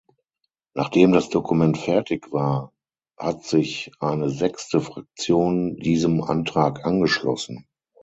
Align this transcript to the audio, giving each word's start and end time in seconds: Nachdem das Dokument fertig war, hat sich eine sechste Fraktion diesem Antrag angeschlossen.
Nachdem 0.73 1.11
das 1.11 1.29
Dokument 1.29 1.77
fertig 1.77 2.33
war, 2.33 2.73
hat 3.19 3.43
sich 3.43 3.91
eine 3.99 4.31
sechste 4.31 4.81
Fraktion 4.81 5.75
diesem 5.75 6.23
Antrag 6.23 6.83
angeschlossen. 6.87 7.67